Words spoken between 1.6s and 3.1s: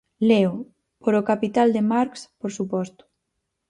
de Marx, por suposto.